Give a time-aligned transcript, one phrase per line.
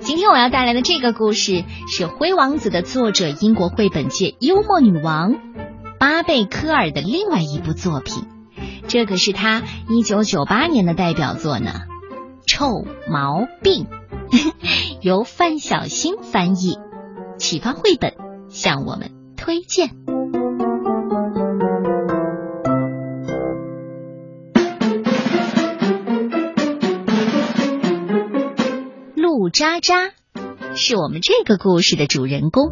[0.00, 5.34] 今天我要带来的这个故事是《灰王子》的作者英国绘本界幽默女王
[5.98, 8.24] 巴贝科尔的另外一部作品。
[8.88, 11.70] 这可是他一九九八年的代表作呢，
[12.46, 13.86] 《臭毛病》，
[15.02, 16.78] 由范小新翻译，
[17.38, 18.14] 启发绘本
[18.48, 19.90] 向我们推荐。
[29.60, 30.12] 渣渣
[30.74, 32.70] 是我们这个故事的主人公。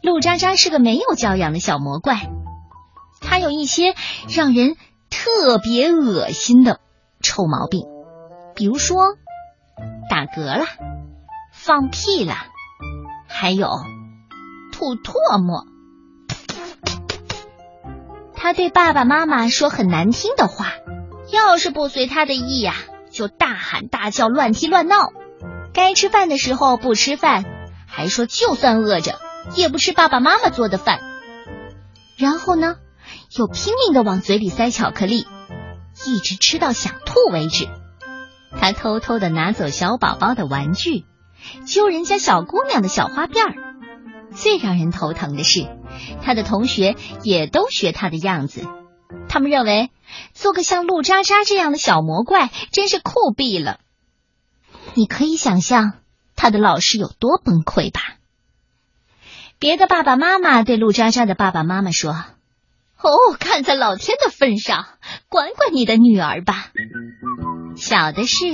[0.00, 2.30] 陆渣渣是个没有教养的小魔怪，
[3.20, 3.94] 他有一些
[4.34, 4.76] 让人
[5.10, 6.80] 特别恶心的
[7.20, 7.82] 臭毛病，
[8.54, 8.96] 比如说
[10.08, 10.64] 打嗝了、
[11.52, 12.34] 放屁了，
[13.28, 13.68] 还有
[14.72, 15.66] 吐唾沫。
[18.34, 20.72] 他对爸爸妈妈说很难听的话，
[21.30, 22.72] 要是不随他的意呀，
[23.10, 25.12] 就大喊大叫、乱踢乱闹。
[25.76, 27.44] 该吃饭的时候不吃饭，
[27.86, 29.20] 还说就算饿着
[29.54, 31.00] 也不吃爸爸妈妈做的饭。
[32.16, 32.76] 然后呢，
[33.36, 35.26] 又拼命的往嘴里塞巧克力，
[36.06, 37.68] 一直吃到想吐为止。
[38.58, 41.04] 他偷偷的拿走小宝宝的玩具，
[41.66, 43.54] 揪人家小姑娘的小花辫儿。
[44.34, 45.68] 最让人头疼的是，
[46.22, 48.66] 他的同学也都学他的样子。
[49.28, 49.90] 他们认为
[50.32, 53.80] 做个像陆渣渣这样的小魔怪真是酷毙了。
[54.96, 55.92] 你可以想象
[56.36, 58.00] 他的老师有多崩溃吧？
[59.58, 62.12] 别的爸爸妈妈对陆渣渣的爸爸妈妈说
[63.00, 64.86] ：“哦，看在老天的份上，
[65.28, 66.72] 管管你的女儿吧。”
[67.76, 68.44] 小的是，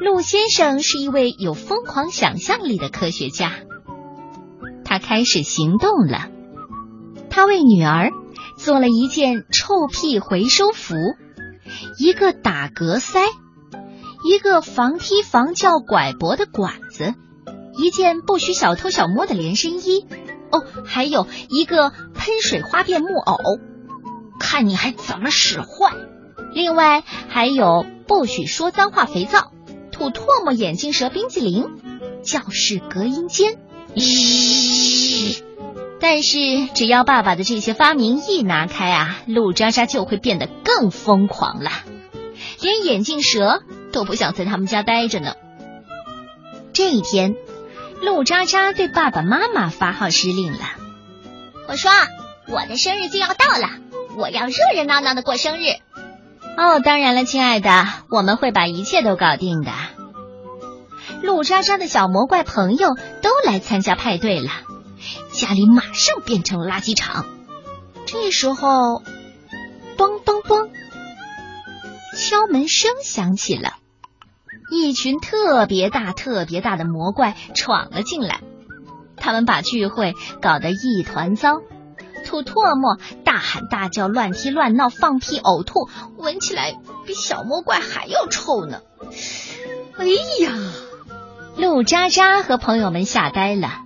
[0.00, 3.52] 陆先生是一位有疯狂想象力的科学家，
[4.86, 6.30] 他开始行动了。
[7.28, 8.10] 他为女儿
[8.56, 10.94] 做了一件臭屁回收服，
[11.98, 13.20] 一个打嗝塞。
[14.24, 17.12] 一个防踢防叫拐脖的管子，
[17.76, 20.06] 一件不许小偷小摸的连身衣，
[20.50, 23.36] 哦，还有一个喷水花变木偶，
[24.40, 25.92] 看你还怎么使坏！
[26.54, 29.52] 另外还有不许说脏话肥皂，
[29.92, 31.66] 吐唾沫眼镜蛇冰激凌，
[32.22, 33.58] 教室隔音间。
[33.94, 35.44] 嘘！
[36.00, 36.38] 但是
[36.74, 41.70] 只要爸爸的这些发明一拿开啊，陆渣渣就会变得更疯狂了，
[42.62, 43.62] 连眼镜蛇。
[43.94, 45.34] 都不想在他们家待着呢。
[46.72, 47.36] 这一天，
[48.02, 50.58] 陆渣渣对爸爸妈妈发号施令了。
[51.68, 51.90] 我说
[52.50, 53.68] ：“我的生日就要到了，
[54.16, 55.68] 我要热热闹闹的过生日。”
[56.58, 59.70] 哦，当然了，亲爱的，我们会把一切都搞定的。
[61.22, 64.50] 陆渣渣的小魔怪朋友都来参加派对了，
[65.30, 67.26] 家里马上变成了垃圾场。
[68.06, 69.02] 这时候，
[69.96, 70.68] 咚咚咚，
[72.16, 73.74] 敲门声响起了。
[74.74, 78.40] 一群特别大、特别大的魔怪闯了进来，
[79.16, 81.60] 他们把聚会搞得一团糟，
[82.24, 86.76] 吐唾沫、大喊大叫、乱踢乱闹、放屁、呕吐，闻起来
[87.06, 88.80] 比小魔怪还要臭呢。
[89.96, 90.04] 哎
[90.42, 90.52] 呀，
[91.56, 93.82] 陆渣渣和朋友们吓呆了。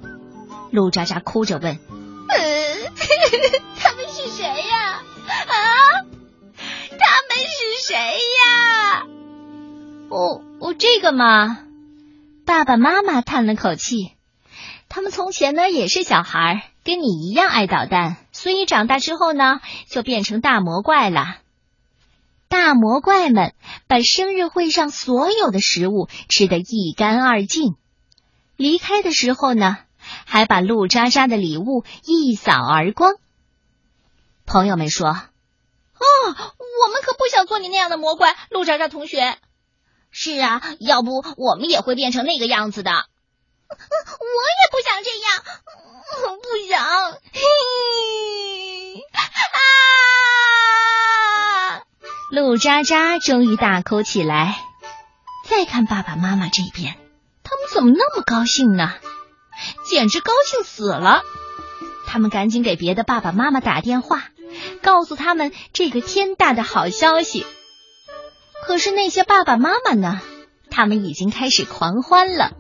[0.71, 1.78] 陆渣渣哭着问
[10.78, 11.59] ：“这个嘛，
[12.47, 14.12] 爸爸妈妈叹了口气。
[14.89, 21.39] 他们从前呢也是小孩，跟你一样爱捣蛋，所以长大之后呢就变成大魔怪了。
[22.49, 23.55] 大魔怪们
[23.89, 27.75] 把生日会上所有的食物吃得一干二净，
[28.56, 33.15] 离开的时候呢还把陆渣渣的礼物一扫而光。
[34.47, 35.19] 朋友们说：“哦，
[35.99, 39.39] 我们可不想做你那样的魔怪，陆渣渣同学。”
[40.11, 42.91] 是啊，要不我们也会变成那个样子的。
[42.91, 45.43] 我也不想这样，
[46.43, 47.13] 不想。
[47.33, 47.41] 嘿，
[51.75, 51.85] 啊！
[52.33, 54.59] 陆渣渣终于大哭起来。
[55.49, 56.97] 再看爸爸妈妈这边，
[57.43, 58.95] 他们怎么那么高兴呢？
[59.89, 61.22] 简直高兴死了！
[62.07, 64.25] 他们赶紧给别的爸爸妈妈打电话，
[64.83, 67.47] 告诉他们这个天大的好消息。
[68.68, 70.20] 可是那些爸爸妈妈呢？
[70.70, 72.53] 他们已经开始狂欢了，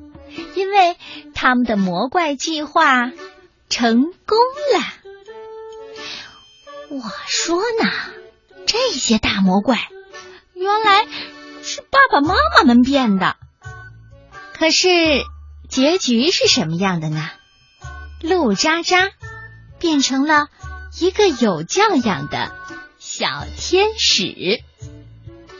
[0.54, 0.96] 因为
[1.34, 3.12] 他们的魔怪计划
[3.68, 4.38] 成功
[4.74, 4.80] 了。
[6.88, 7.90] 我说呢，
[8.64, 9.86] 这些大魔怪
[10.54, 11.06] 原来
[11.62, 13.36] 是爸爸妈妈们变的。
[14.54, 14.88] 可是
[15.68, 17.28] 结局是什么样的呢？
[18.22, 19.10] 陆渣渣
[19.78, 20.46] 变成了
[20.98, 22.56] 一个有教养的
[22.98, 24.62] 小天使。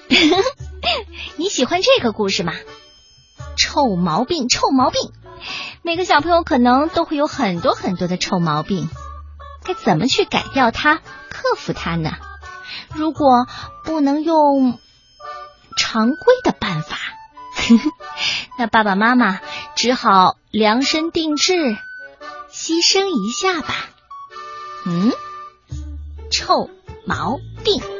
[1.36, 2.52] 你喜欢这个故事吗？
[3.56, 5.12] 臭毛病，臭毛病，
[5.82, 8.88] 每个小朋友可能都会有很多很多的臭毛病，
[9.64, 12.12] 该怎么去改掉它、克服它呢？
[12.94, 13.46] 如果
[13.84, 14.78] 不能用
[15.76, 16.96] 常规的办法，
[18.58, 19.40] 那爸爸妈妈
[19.74, 21.76] 只好量身定制，
[22.50, 23.90] 牺牲一下吧。
[24.86, 25.12] 嗯，
[26.30, 26.70] 臭
[27.04, 27.97] 毛病。